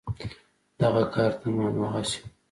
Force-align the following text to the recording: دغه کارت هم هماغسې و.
دغه 0.79 1.03
کارت 1.13 1.39
هم 1.45 1.55
هماغسې 1.65 2.17
و. 2.21 2.25